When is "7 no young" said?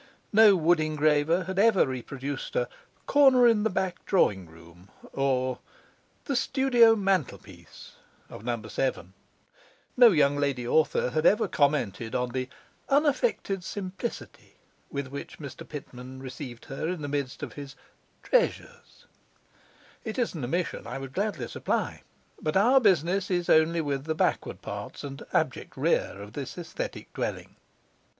8.63-10.37